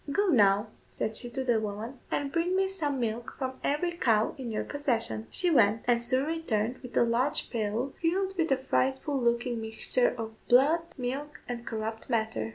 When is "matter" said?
12.09-12.49